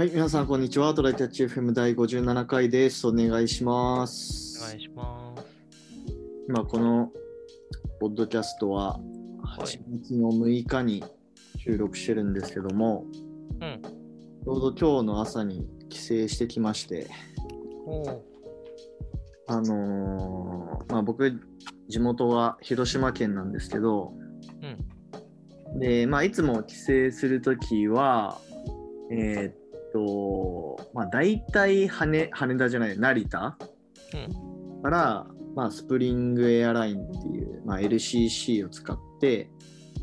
[0.00, 0.94] はい、皆さん、こんにちは。
[0.94, 3.06] トライキャッチ FM 第57回です。
[3.06, 4.58] お願いします。
[4.64, 5.44] お願いします。
[6.48, 7.12] 今、この
[8.00, 8.98] ポッドキャストは
[9.58, 11.04] 8月の6日に
[11.58, 13.04] 収録してるんですけども、
[13.60, 13.82] うん。
[13.82, 17.06] ちょうど今日の朝に帰省してきまして、
[19.48, 21.30] あのーまあ、僕、
[21.90, 24.14] 地元は広島県なんですけど、
[25.78, 28.40] で、まあ、いつも帰省するときは、
[29.10, 29.59] えーっ
[29.92, 33.58] と、まあ、大体羽羽田じゃない、成田？
[34.14, 34.82] うん。
[34.82, 39.50] から、まあ、スプリングエアラインっていう、まあ、LCC を使って、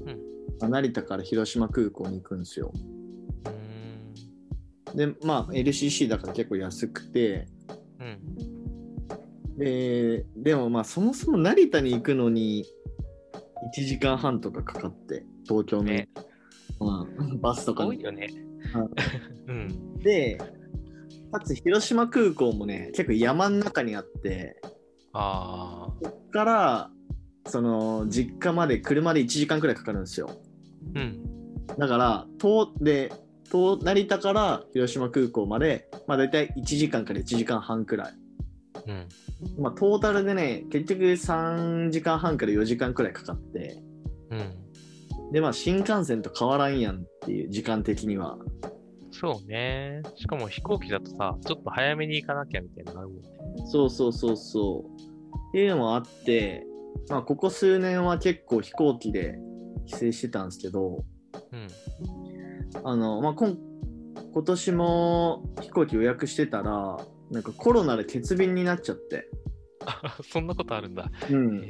[0.05, 0.27] うん
[0.59, 2.71] まあ成田から広島空港に行くんですよ。
[3.45, 5.13] うーん。
[5.13, 7.47] で、まあ、LCC だから結構安くて、
[7.99, 9.57] うん。
[9.57, 12.65] で、でもまあ、そもそも成田に行くのに
[13.77, 16.09] 1時間半とかかかって、東京の、ね
[16.79, 17.89] まあ、バスとかに。
[17.91, 18.27] 多いよね。
[19.47, 20.00] うん。
[20.00, 20.38] で、
[21.31, 24.59] かつ広島空港もね、結構山の中にあって、
[25.13, 25.94] ああ。
[26.02, 26.91] こっから、
[27.45, 30.30] その、実家まで車で1時間くらいかかるんですよ。
[30.95, 31.66] うん。
[31.78, 33.11] だから、東で、
[33.45, 38.13] 東成田から広島空港まで、まあ大体1時間から1時間半くらい。
[38.88, 39.08] うん。
[39.63, 43.78] まあトータルでね、結局3時間半から4時間くらいかかって、
[44.31, 44.66] うん。
[45.31, 48.38] で、まあ新幹線と変わらんやんっていう時間的には。
[49.11, 50.02] そうね。
[50.16, 53.30] しかも飛行機だとさ、ちょっと早めに行かなきゃみたいなのあるもんね。
[53.72, 55.02] そうそうそうそう。
[55.50, 56.66] っていうのもあって、
[57.09, 59.39] まあここ数年は結構飛行機で
[59.86, 61.03] 帰省してたんですけど、
[61.52, 61.67] うん。
[62.84, 63.58] あの、まあ今
[64.34, 66.97] 今年も飛行機予約してたら、
[67.31, 69.30] なんかコロナで欠便になっちゃって。
[69.88, 71.09] あ そんなことあるんだ。
[71.30, 71.61] うん、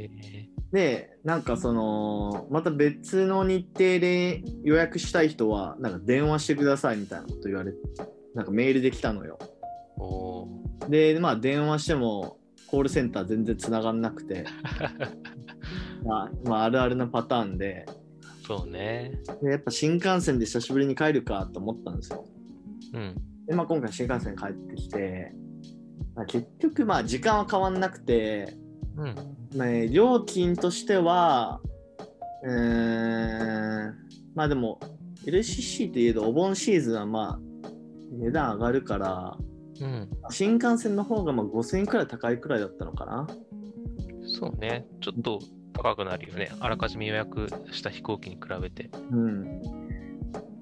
[0.71, 7.77] で、なんかその、また別の日程で予約したい人は、なんか電話してくださいみたいなこと言われて、
[8.33, 9.37] なんかメールで来たのよ。
[10.89, 12.37] で、まあ電話しても、
[12.67, 14.45] コールセンター全然繋がんなくて、
[16.03, 17.85] まあ、まあ、あるあるなパターンで
[18.47, 19.11] そうね。
[19.41, 22.25] で、やっぱ新幹線で久しぶりに帰るかと思ったんですよ。
[22.93, 23.15] うん。
[23.45, 25.46] で、まあ今回新幹線帰ってきて、まあ、
[26.27, 28.55] 結局まあ時間は変わんなくて、
[28.97, 29.15] うん。
[29.55, 31.61] まあね、料金としては、
[32.43, 33.95] うーん、
[34.35, 34.79] まあでも、
[35.25, 37.39] LCC といえどお盆シーズンはまあ、
[38.11, 39.37] 値段上がるから、
[39.79, 40.09] うん。
[40.31, 43.27] 新幹線の方がまあ5000円くらい高いくらいだったのかな。
[44.39, 44.87] そうね。
[45.01, 45.39] ちょっと
[45.73, 46.49] 高くなるよね。
[46.59, 48.89] あらかじめ予約した飛行機に比べて。
[49.11, 49.61] うん。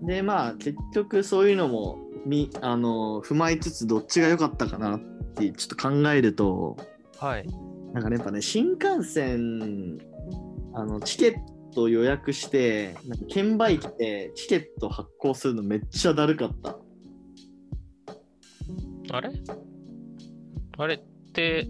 [0.06, 5.00] で、まあ結局そういうのも、みあの踏まえつつどっちが良かったかなっ
[5.36, 6.78] てちょっと考えると、
[7.20, 7.48] はい。
[7.94, 10.00] なんかねやっぱね、新幹線、
[10.74, 11.36] あのチケッ
[11.74, 16.78] ト予約して、なんか券売機でチケット発行するのめっちゃだるかった。
[19.12, 19.30] あれ？
[20.78, 21.70] あれって、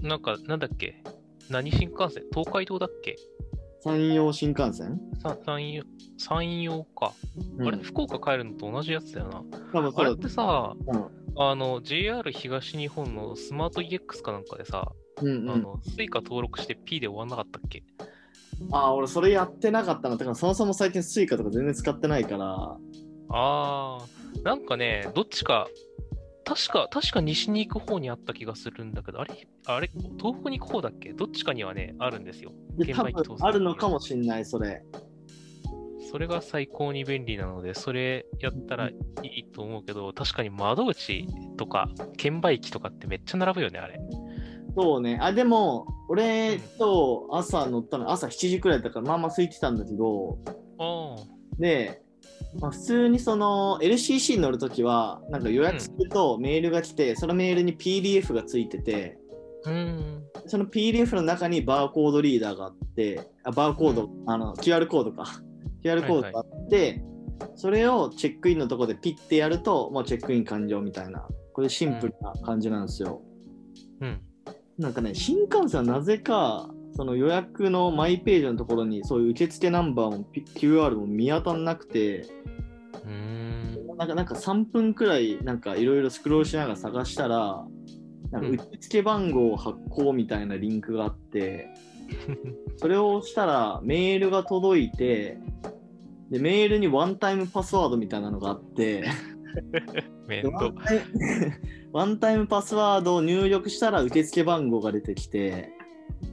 [0.00, 1.02] なんか、なんだっけ？
[1.50, 2.24] 何新幹線？
[2.32, 3.16] 東海道だっけ？
[3.84, 5.84] 山陽新幹線、さ山陽、
[6.16, 7.12] 山陽か。
[7.58, 7.68] うん。
[7.68, 9.42] あれ福岡帰るのと同じやつだよな。
[9.72, 11.06] 多分あれってさ、うん
[11.40, 14.90] あの、JR 東日本のスマート EX かなんかでさ、
[15.22, 17.84] うんうん、あの、スイカ登録して P で終わんなかったっけ？
[18.72, 20.16] あ、俺それやってなかったな。
[20.16, 22.76] だからそもそも最近スイカとか全然使ってないから、
[23.30, 25.68] あー、なんかね、どっちか、
[26.44, 31.12] 確か、確か西に行く方にあった気がするんだけど、あれあれ東北に行く方だっけ？
[31.12, 32.52] どっちかにはね、あるんですよ。
[32.84, 34.82] 券売機あるのかもしんない、それ。
[36.10, 41.26] それが最高に便利なので、それやったらいいと思うけど、確かに窓口
[41.58, 44.00] とか、券売機とかってめっちゃ並ぶよね、あれ。
[44.74, 45.18] そうね。
[45.20, 50.38] あ、でも、俺と朝乗ったの、朝7時くらいだから、まあまあ空いてたんだけど、
[50.78, 51.16] あ
[51.58, 52.00] で、
[52.58, 59.18] まあ、普通にその LCC に乗るときは、なんか予約するとメールが来て、そのメールに PDF がついてて、
[59.66, 59.70] あ。
[59.70, 60.22] うん。
[60.46, 65.42] その PDF の中にバーコードリーダーがあって、あバーコード、あの、QR コードか。
[65.96, 67.02] QR コードがあって、
[67.54, 73.22] それをチェックインのとこでピッてやると、もうチェックイン完了みたいな、これシンプルな感じなんですよ。
[74.00, 74.20] うん。
[74.78, 82.20] なんかね、新幹線はなぜか、その予約のマイページのところに、そういう受付ナンバーも QR も見当たんなくて、
[83.04, 83.96] うーん。
[83.96, 87.66] なんかなんか3分くらい、なんかいろいろスクロールしながら探したら、
[88.30, 91.68] なんかうん受付番号発行みたいなリンクがあって、
[92.76, 95.38] それを押したらメールが届いて、
[96.30, 99.04] で、メールにワンタイムパスワードみたいなのがあって、
[100.44, 100.74] ワン。
[100.74, 101.02] タイム
[101.92, 105.70] ワンタイムパスワードを入力したら受付番号が出てきて、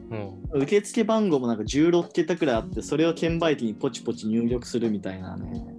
[0.09, 5.75] も受付番号もなんか16桁くらいあって、それを券売機にポチポチ入力するみたいなね。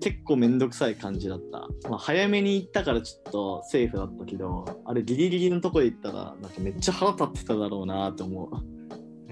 [0.00, 1.68] 結構めんどくさい感じだった。
[1.88, 8.50] まあ、早めに行ったからちょっとセーフだったけど、あれギリギリのとこで行ったら、なんかめっちゃ腹立ってただろうなと思う。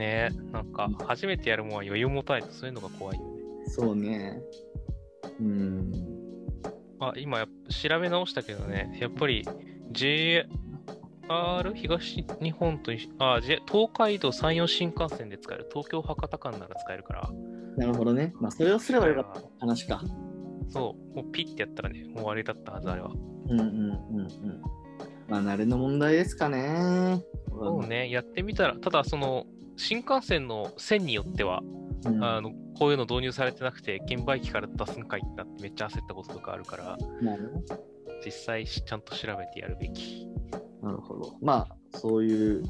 [0.00, 3.30] ねなんか初めてやるもんは余裕持たないとそういうのが怖いよね。
[3.66, 4.42] そうね。
[5.38, 5.92] うん。
[6.98, 9.46] あ、今調べ直したけどね、やっぱり
[9.92, 10.48] JR
[11.74, 17.30] 東日本とあ、J- 東海道山陽新幹線で使える東京博多間なら使えるから、
[17.76, 18.32] なるほどね。
[18.40, 20.02] まあ、それをすればよかった話か。
[20.68, 23.10] そう、もうピッてやったらね、もう終わりだったはず、あれは。
[23.48, 24.28] うんうんうんうん。
[25.28, 27.22] まあ、慣れの問題ですかね。
[27.48, 29.46] そうね、やってみたら、ただその、
[29.80, 31.62] 新幹線の線によっては、
[32.04, 32.22] うん。
[32.22, 36.98] あのこういうの導入されてなくて、券売機から出すんかいってなってめっちゃ焦ったこととかあるから、
[38.24, 40.28] 実際ちゃんと調べてやるべき。
[40.82, 41.34] なるほど。
[41.42, 42.62] まあ、そういう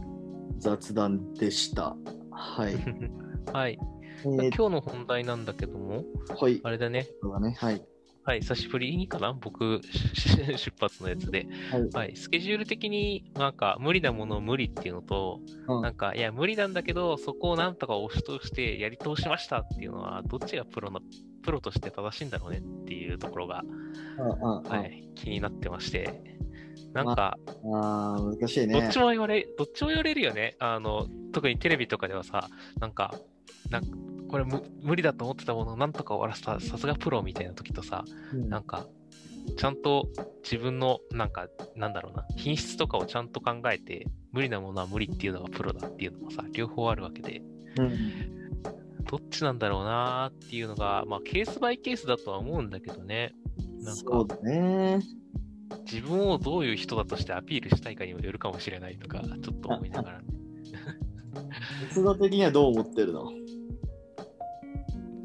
[0.58, 1.96] 雑談でした。
[2.30, 2.74] はい。
[3.52, 3.78] はい。
[4.24, 6.04] えー、今日の本題なんだけども、
[6.40, 6.60] はい。
[6.62, 7.08] あれだね、
[7.40, 7.54] ね。
[7.58, 7.82] はい。
[8.30, 9.32] はい、久しぶりにかな？
[9.32, 9.80] 僕、
[10.14, 11.48] し 出発のやつで。
[11.72, 11.88] はい。
[11.90, 21.00] はい、スケジュール的になんか無理なものを無理っていうのと、うんなんか、いや、無理なんだけど、そこをなんとか押し通してやり通しましたっていうのは、どっちがプロの、
[21.42, 26.38] プロとして正しいんだろうねっていうところが、うんうんはい、気になってまして。
[26.92, 27.74] なんか、うん。
[27.74, 28.80] ああ、難しいね。
[28.80, 30.54] どっちも言われ、どっちも言われるよね。
[30.60, 32.48] あの、特にテレビとかではさ、
[32.78, 33.12] なんか、
[33.70, 33.88] なんか
[34.30, 38.86] これ無無理だと思ってたものをなんとか終わらせた、さすがプロみたいな時とさ、うんなんか、
[39.56, 40.08] ちゃんと
[40.44, 47.42] 自分の、なんか、なんだろうな、品質とかをちゃんと考えて、無理なものは無理っていうのがプロだっていうのもさ、両方あるわけで、
[47.76, 47.98] うん
[49.10, 53.34] どっちなんだろうなーっていうのが、まあ、ケースバイケースだとは思うんだけどね。
[53.82, 55.00] なんか、そうだね。
[55.84, 60.26] 自分をどういう人だとしてアピールしたいかにもよるかもしれないとか、ちょっと思いながらね。
[62.20, 63.32] 的にはどう思ってるの？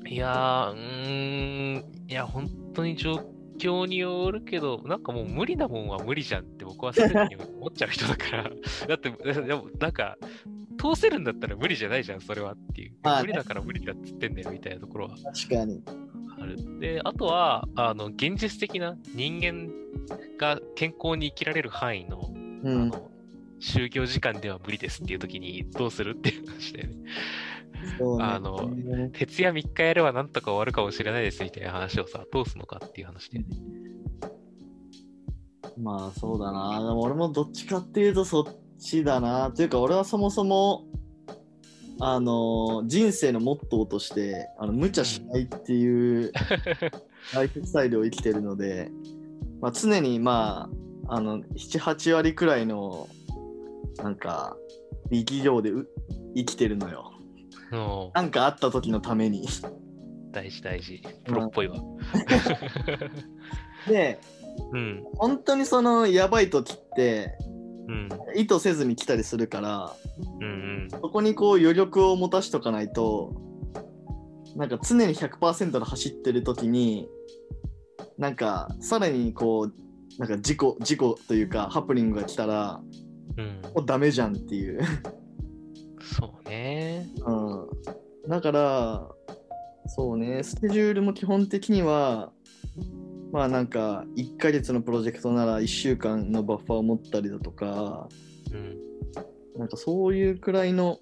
[0.08, 3.20] いやー、うーん、いや、本当に状
[3.58, 8.44] 況によるけど、なんかもう無理なもんは無理じゃんって僕はすぐに思っちゃう人だから、
[8.88, 10.18] だって、でもなんか、
[10.78, 12.92] 通せるんだったら無理じゃないじゃん、それはっていう。
[13.02, 15.82] まあね無理だから無理だっつってんだよみたいなところは確かに。
[16.40, 16.80] ある。
[16.80, 19.70] で、あとは、あの、現実的な人間
[20.38, 22.32] が健康に生きられる範囲の、
[22.64, 22.82] うん。
[22.82, 23.12] あの、
[23.60, 26.96] 就業時間では無理ですっていう時にどうするっていう話だよね。
[28.20, 28.70] あの
[29.14, 33.58] 徹夜3日やればなんとか終わるかもしれないですみたいな話をさ、どうすのかっていう話だよね。
[35.78, 36.80] まあそうだな。
[36.80, 38.44] でも俺もどっちかっていうとそっ
[38.80, 39.52] ちだな。
[39.52, 40.86] というか俺はそもそも、
[42.00, 46.32] あの人生のモットーとしてあの無茶しないっていう
[47.34, 48.92] ライフスタイルを生きてるので、
[49.62, 50.70] まあ、常にま
[51.08, 53.08] ああの78割くらいの
[53.98, 54.58] なんか
[55.10, 55.88] 力量でう
[56.36, 57.14] 生きてるのよ。
[57.72, 59.48] うんなんかあった時のために。
[60.32, 61.02] 大事大事。
[61.24, 61.78] プロっぽいわ。
[63.88, 64.20] で
[64.72, 65.04] うん。
[65.18, 67.38] 本当にそのやばい時って
[67.88, 68.10] うん。
[68.36, 69.94] 意図せずに来たりするから
[70.42, 70.88] うんうん。
[70.92, 73.34] そこにこう余力を持たしとかないと
[74.56, 77.08] なんか常に100%で走ってる時に
[78.18, 82.82] なんかさらにこうなんか事故事故というかハプニングが来たら
[83.38, 83.62] うん。
[83.74, 84.82] もうダメじゃんっていう
[88.28, 89.08] だから
[89.88, 92.32] そうねスケジュールも基本的には
[93.32, 98.08] まあなんか1ヶ月のプロジェクトなら1週間のバッファーを持ったりだとか
[98.52, 98.86] うん。
[99.58, 101.00] なんかそういうくらいの、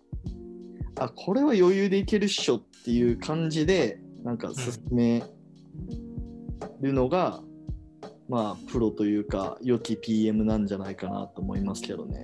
[1.00, 5.24] あ、これは余裕でいけるっしょっていう感じで、なんか進め
[6.82, 7.42] るのが、
[8.30, 12.24] まあ、プロというか、良き PM なんじゃないかなと思いますけどね。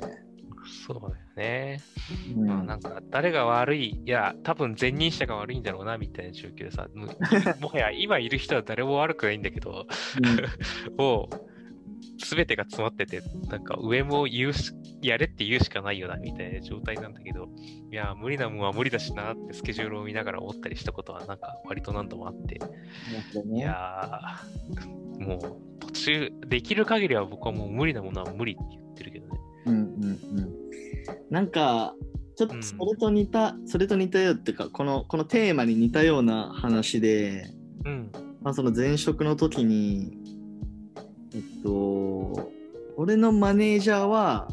[0.88, 1.80] そうだよね。
[2.36, 7.08] うんまあなんか誰が悪い、いや、多分前任者が悪いんだろうなみたいな状況でさ、も
[7.62, 9.88] もはや今いる人は誰も悪くないんだけど、
[10.98, 11.50] もう
[12.18, 17.48] 全てが詰まってて、なんか上も言うし、やれって言うしかないよなみたいな状態なんだけど、
[17.92, 22.60] いや、無理なもんは無理だしなってスケジュールを見ながら思ったりしたことはなんか割と何度もあって、
[23.36, 29.40] いね、やー、もう途中、できる限りは僕はもう無理なものは無理って言ってるけどね。
[29.66, 30.69] うんうんうん。
[31.30, 31.96] なんか、
[32.36, 37.54] ちょっとそれと似た、それと似たよっていうか、この、このテーマに似たような話で、
[37.86, 38.12] うん。
[38.42, 40.18] まあ、その前職の時に、
[41.34, 42.50] えっと、
[42.96, 44.48] 俺のマネージャーは、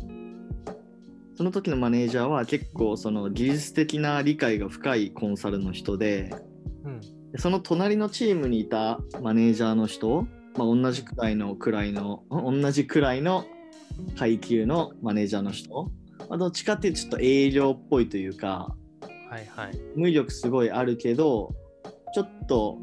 [1.36, 6.34] その時のマネージャーは結構その技術的な理解が深いコンサルの人で、
[6.84, 7.00] うん。
[7.32, 13.44] でその隣のチームにいたマネージャーの人、まあ、同じくらいのくらいの、ん同じくらいの
[14.18, 15.90] 階級のマネージャーの人、
[16.28, 18.74] まあ、どっちかっていうとちょっと営業っぽいというか、
[19.30, 19.78] はいはい。
[19.94, 21.54] 無力すごいあるけど
[22.14, 22.78] ちょっと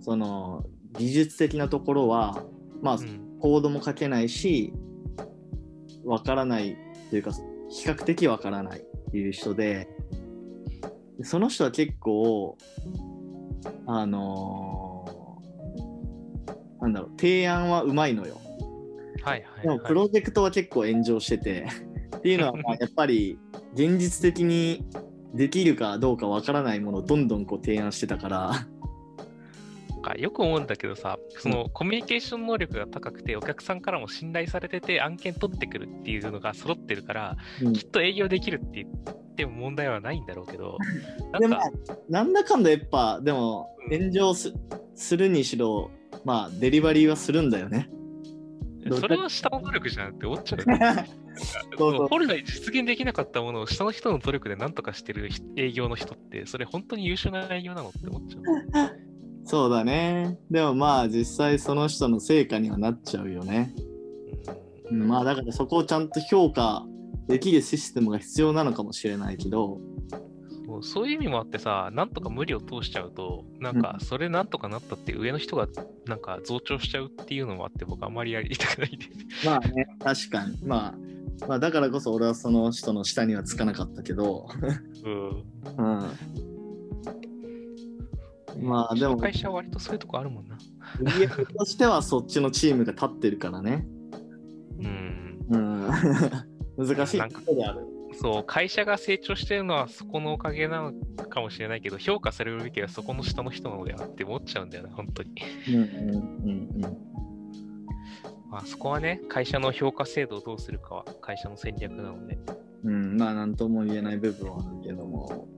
[0.00, 0.64] その
[0.98, 2.42] 技術的なところは、
[2.82, 2.98] まあ、
[3.40, 4.72] コードも書けないし、
[6.04, 6.76] わからない
[7.10, 7.32] というか、
[7.70, 9.88] 比較的わからないっていう人で、
[11.22, 12.58] その人は結構、
[13.86, 18.40] あのー、なんだろう、提案はうまいのよ。
[19.22, 21.66] はいはい、はい、でもプロジェクトは結構炎上してて
[22.24, 23.38] っていうのは まあやっぱり
[23.74, 24.82] 現実的に
[25.34, 28.66] できるかどうかわからないものをどんどんこう提案してたから。
[30.00, 40.76] かよく思うんだけどさ、そのコミュニケーション能力が高くて、お客さんからも信頼されてて、案件取ってくるっていうのが揃ってるから、うん、きっと営業できるって言っても問題はないんだろうけど、
[41.40, 41.56] でも、
[42.10, 44.52] なんだかんだやっぱ、でも、炎上す,、
[44.94, 45.90] するにしろ、
[46.24, 47.88] まあ、デリバリーはするんだよね。
[48.90, 50.60] それは下の努力じゃんって思っちゃう。
[52.08, 58.96] 本来実現できなかったものを下の人の努力で何とかしてる営業の人って、それ本当に優秀な営業なのって思っちゃう。
[59.44, 60.38] そうだね。
[60.50, 63.74] でもまあ実際その人の成果にはなっちゃうよね。
[64.90, 66.86] うん、まあだからそこをちゃんと評価
[67.26, 69.80] できるシステムが必要なのかもしれないけど。
[70.82, 75.68] そういう意味もあってさ、なんとか無理を通しちゃうと、なんかそれなんとかなったって上の人が
[76.06, 79.04] なんか増長しちゃうっていうのもあって、僕あんまりやりたくないで
[79.40, 79.46] す。
[79.46, 80.58] まあね、確かに。
[80.64, 84.48] まあ、まあだからこそ俺はその人の下にはつかなかったけど。
[85.04, 85.44] うん。
[85.76, 86.44] うん
[88.60, 89.16] まあでも。
[89.16, 90.56] 会社は割とそういうとこあるもんな。
[91.00, 93.86] 売上としてはそっちのチームが立ってるからね。
[94.78, 95.46] うん。
[95.50, 95.90] うん、
[96.78, 97.93] 難しいことである。
[98.20, 100.92] そう、会社が成長してるのはそこのおかげなの
[101.28, 105.30] かもしれないけど、評価されるべきはそこの下の人なのではって思っちゃうんだよね、本当に。
[105.68, 106.80] うんうんうんうん。
[108.50, 112.38] まあそこはね、会社の評価制度をどうするかは会社の戦略なので。
[112.84, 115.48] うん、まあなんとも言えない部分はあるけども。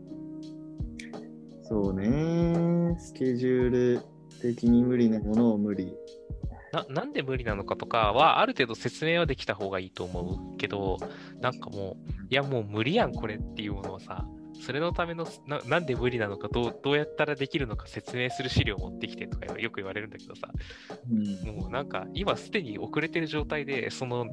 [1.62, 4.00] そうね、スケジュール
[4.40, 5.92] 的に無理なものを無理。
[6.76, 10.98] ななんで無理なのかとかは、ある程度説明はできた方がいいと思うけど、
[11.40, 14.26] なんかもう、いやもう無理やん、これっていうものはさ、
[14.60, 20.48] それのためのな、なんで無理なのかどう、どうやったらできるのか説明する資料を持ってきてとかよく言われるんだけどさ、
[21.10, 24.26] うん、もうなんか今すでに遅れてる状態で、その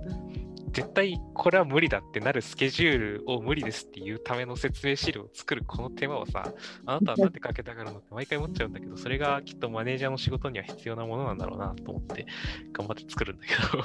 [0.71, 6.51] 絶対これは無理だってなるスケジュールを無理ですっていうための説明資料を作るこの手間をさ、
[6.87, 12.25] あなたはなんでかけたがるのって毎回思っちゃうんだけど、それがきっとマネージャーの仕事には必要なものなんだろうなと思って
[12.71, 13.83] 頑張って作るんだけど。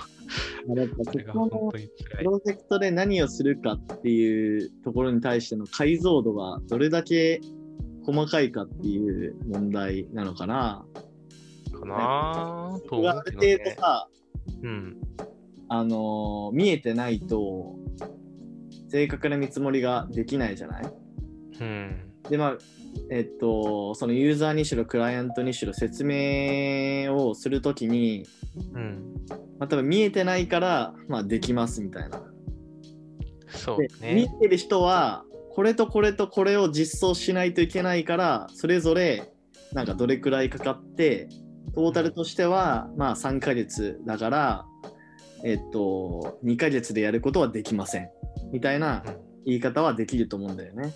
[1.05, 1.91] それが本当に。
[2.17, 7.41] プロジェクトで何をするかっていうところに対しての解像度がどれだけ
[8.05, 10.85] 細かいかっていう問題なのかな。
[11.73, 12.79] かな。
[12.91, 14.09] ぁ、ね、ある程度さ、
[14.63, 14.97] うん、
[15.69, 17.77] あの見えてないと
[18.91, 20.93] 正確な見積もりができないじゃない、
[21.61, 22.59] うん、でまあ
[23.11, 28.27] えっとそのユーザーにしろクライアントにしろ説明をするときに、
[28.75, 29.15] うん。
[29.59, 32.23] まあ、多分見えてないから、まあ、できますみたいな。
[33.49, 35.25] そうね、見えてる人は
[35.59, 39.33] これとこれとこれを実装しないといけないからそれぞれ
[39.73, 41.29] なんかどれくらいかかって
[41.75, 44.67] トータルとしてはまあ3ヶ月だから
[45.43, 48.09] えっと、2ヶ月でやることはできません。
[48.53, 49.03] みたいな
[49.49, 50.93] 言い方はできると思うんだよね。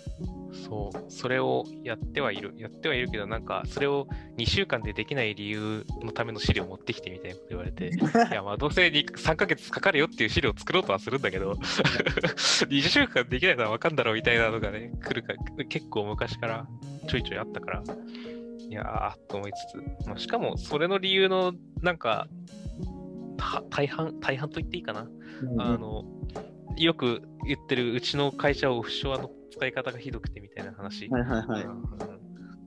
[0.69, 2.53] そう、それをやってはいる。
[2.55, 4.07] やってはいるけど、なんか、それを
[4.37, 7.91] 2週間でできない理由のための資料を持ってきてみたいなこと言われて、 い
[8.31, 11.53] や、まあ、どうせ3ヶ月かかるよっていう資料を作ろうとはするんだけど、
[12.69, 15.33] 2週間できないのはわかんだろうみたいなのがね、来るか、
[15.67, 16.67] 結構昔から
[17.07, 17.83] ちょいちょいあったから、
[18.69, 22.27] いやーと思いつつ、まあ、しかも、それの理由の、なんか、
[23.71, 25.07] 大半、大半と言っていいかな。
[25.41, 26.05] うん、あの、
[26.77, 31.07] よく言ってるうちの会社オフショアの使い方がひどくてみたいな話。
[31.09, 31.65] はいはいはい。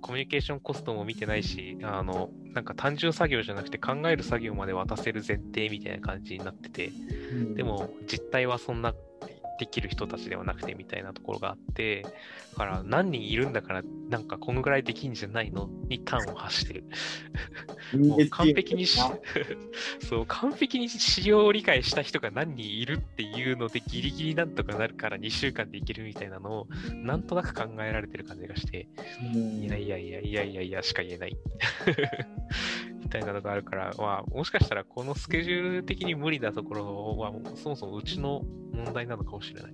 [0.01, 6.93] コミュニケーションコストも見てないし、あの、なんか単純作業じゃなくて考える作業まで渡せる前提みたいな感じになってて、
[7.33, 8.95] うん、でも実態はそんな
[9.59, 12.11] できる人たちではなくてみたいなところがあって、だ
[12.57, 16.85] から何人いるんだからなんかこのぐらいできんじゃないのに端を発してる。
[17.99, 19.01] もう完璧にし、
[20.01, 28.89] そう、完璧に仕様を理解した人が何人いるっていうのでギリギリなんとかなるから2週間でいけるみたいなのをなんとなく考えられてる感じがして、
[29.33, 31.37] いやいやいやいやいやいやしか言えない。
[33.07, 39.73] みたいなのがあるから、まあ、もしかしたらこのスケジュール的に無理なところは、そもそもうちの問題なのかもしれない。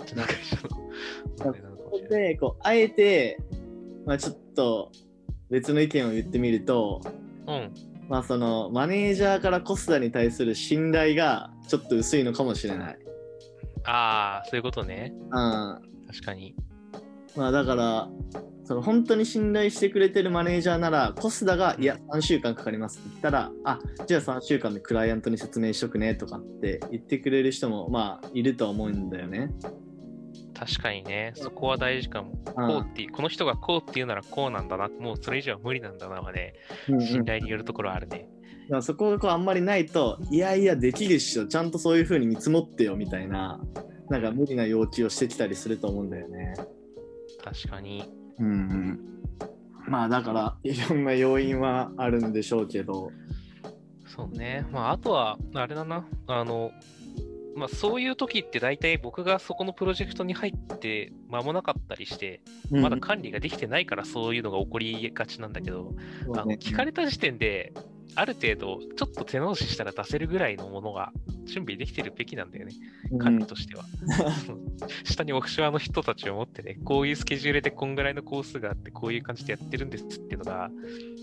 [0.00, 0.76] うちの会社の
[1.44, 2.28] 問題なのかもしれない。
[2.28, 3.40] で、こう、あえて、
[4.06, 4.92] まあ、ちょっと
[5.50, 7.00] 別の意見を言ってみると、
[7.48, 7.74] うん。
[8.08, 12.98] まあ、その、マネージャーからコスダに対する信頼がちょっと薄いのかもしれない。
[13.84, 15.12] ああ、そういうことね。
[15.14, 15.30] うん。
[16.06, 16.54] 確かに。
[17.38, 18.08] まあ、だから、
[18.64, 29.50] その本当に信頼してくれてるマネージャーなら、コスダが、いや、3週間かかりますって言ったら、あ、じゃあ3週間でクライアントに説明しとくねとかって言ってくれる人も、まあ、いるとは思うんだよね。
[30.52, 32.32] 確かにね、そこは大事かも。
[32.56, 36.54] こうって、この人がこうって言うならこうなんだな、もうそれ以上は無理なんだなはね、
[37.00, 38.28] 信頼によるところあるね。
[38.68, 43.60] うんうん、そこがこうあんまりないと、いやいや、できるっしょ、ちゃんとそういうふうに見積もってよみたいな、
[44.10, 46.54] なんか無理な要求をしてきたりすると思うんだよね。
[47.42, 48.04] 確かに。
[48.38, 49.00] うん、うん。
[49.88, 53.10] まあだから、いろんな要因はあるんでしょうけど。
[54.06, 54.66] そうね。
[54.72, 56.70] まああとは、あれだな、あの、
[57.58, 62.40] まあ、そういう時って大体僕がそこのプロジェクトに入って間もなかったりして、
[62.70, 65.92] まだ管理ができてないからそういうのが起こりがちなんだけど、
[66.28, 67.72] うん、あの聞かれた時点で
[68.14, 71.12] ある程度ちょっと手直ししたら出せるぐらいのものが
[71.44, 72.72] 準備できてるべきなんだよね、
[73.18, 73.84] 管理としては。
[75.04, 80.70] 下にオフショアの人たちを持ってね、こういうスケジュールでこんぐらいのコースがあって、こういう感じでやってるんですっていうのが、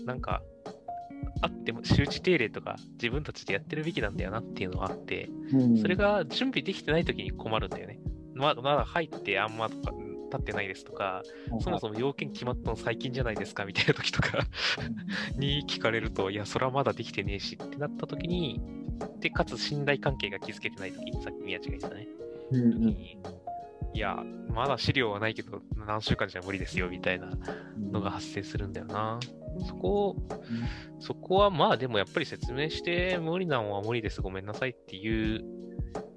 [0.04, 0.42] なんか
[1.42, 7.98] あっても周知定例とか自分たちでやってるべきなんだよなっていうのがあって、うん、それが準備できてない時に困るんだよね。
[8.34, 9.92] ままだ入ってあんまとか
[10.26, 11.22] 立ってないですとか、
[11.60, 14.38] そもそも要件決まったの最近じゃないですかみたいな時とか
[15.38, 18.60] に聞かれると、いや、それはまだできてねえしってなった時に、
[19.20, 22.08] で、かつ信頼関係が築けてない時に、さっき宮地が言ったね。
[22.52, 23.18] うん、に
[23.92, 27.30] いや、まだ資料はないけど、何週間じゃ無理ですよみたいな
[27.90, 29.18] のが発生するんだよな。
[29.66, 30.16] そこ、
[31.00, 35.44] そこはまあでもやっぱり説明して無理なのは無理です、ごめんなさいっていう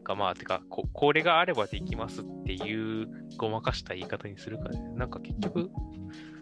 [0.04, 3.08] か、まあ、てかこ、これがあればできますっていう
[3.38, 4.82] ごまかした言い方にするかね。
[4.96, 5.70] なんか結局、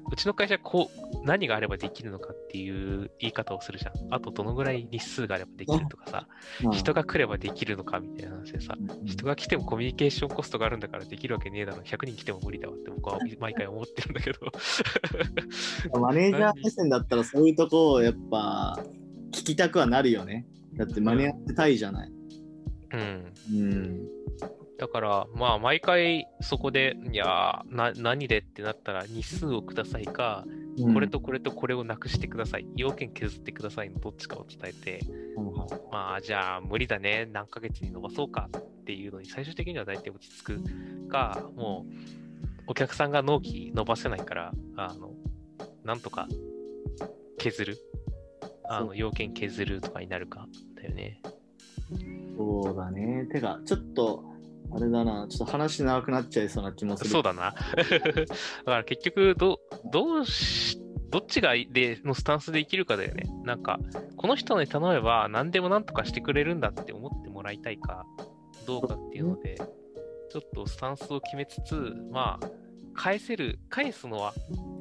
[0.09, 3.93] うちの会社こう、何があればできるのかっていう言い方をするじゃん。
[4.13, 6.27] あとどのぐらい日数があればできるとかさ、
[6.71, 14.39] 人が来ればできるのかみたいな話でさ、人が来てもコミュニケーションコストがあるんだからできるわけねえだろ、100人来ても無理だわって僕は毎回思ってるんだけど。
[15.99, 18.79] マネージャー目線だったらそういうとこをやっぱ
[19.31, 20.47] 聞きたくはなるよね。
[20.77, 22.16] だって間に合ってたいじゃない。
[22.93, 23.33] うん。
[23.51, 24.07] うん。
[24.77, 30.45] だから、まあ、毎回そこで、いやな、何でってなったら、日数をくださいか、
[30.77, 34.99] うん、これとこれとこれをなくしてください、要件削ってくださいのどっちかを伝えて、
[35.35, 35.55] うん、
[35.91, 41.93] まあ、じゃあ、無理だね、何ヶ月に伸ばそうかっていうのに、最終的には大体落ち着くか、もう、
[42.67, 45.13] お客さんが納期伸ばせないから、あの、
[45.83, 46.27] なんとか
[47.39, 47.77] 削る、
[48.69, 51.21] あの、要件削るとかになるか、だよね。
[52.37, 53.25] そうだね。
[53.31, 54.23] てか、ちょっと、
[54.71, 57.09] あれだな、ちょっと話長くなっちゃいそうな気もする。
[57.09, 57.55] そうだな。
[57.75, 59.59] だから結局、ど、
[59.91, 63.23] どうし、どっちがでのスタンスで生きるかだよね。
[63.43, 63.79] なんか、
[64.17, 68.05] この人に頼めば何でも何とかしてくれるんだって思ってもらいたいか、
[68.67, 69.55] どうかっていうので、
[70.29, 72.49] ちょっとスタンスを決めつつ、まあ、
[72.93, 74.33] 返せる、返すのは、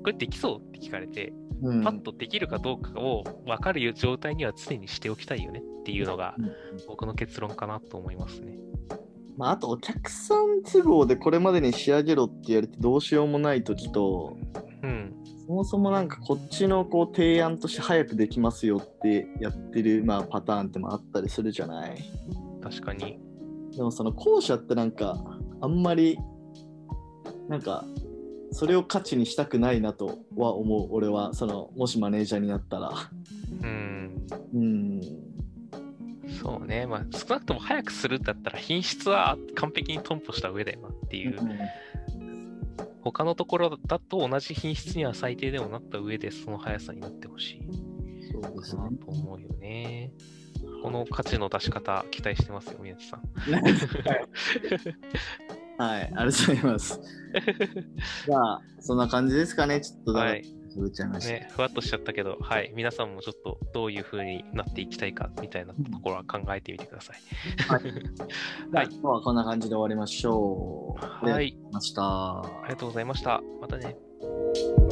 [0.02, 6.36] これできそうって聞かれて、パッとできるかどうかを分かる状態には常にしておきたいよねっていうのが、
[6.88, 8.58] 僕の結論かなと思いますね。
[9.36, 14.36] まあ、あとお客さん都合でこれまでに仕上げろって言われてどうしようもない時と、
[14.82, 15.14] うん、
[15.46, 22.02] そもそもなんかこっちのこう提案として早くできますよってやってる、まあ、パターンってもあったりするじゃない？
[22.62, 23.18] 確かに。
[23.76, 25.22] でもその後者ってなんか
[25.60, 26.18] あんまり
[27.50, 27.84] なんか
[28.56, 32.90] それを価値にしたくないなとは思う俺はそのもしマネージャーになったら
[33.62, 35.00] うんうん
[36.40, 41.38] そうね、まあ、少なくとも早くするんだったら品質は完璧にトンポした上だよなっていう。
[43.02, 47.62] 他のところだと同じ品質には最低でもなった上でその速さになってほしい。
[48.32, 48.82] そうですね。
[49.04, 50.10] と思うよね。
[50.82, 53.20] この価値の出し方、期待してますよ、宮地さん。
[53.20, 53.62] はい、
[55.78, 57.00] ありがとうございます。
[58.26, 61.32] じゃあ、そんな感じですかね、ちょっとだ、はいぶっちゃいました。
[61.32, 67.16] ね、ふわっとしちゃったけど、はい、皆さんもちょっとどういう風になっていきたいかみたいなところは考えてみてください。
[67.66, 67.82] はい。
[68.72, 71.26] はい、今日はこんな感じで終わりましょう。
[71.26, 71.32] はい。
[71.32, 72.42] ありがとうございました。
[72.42, 73.40] ありがとうございました。
[73.60, 74.86] またね。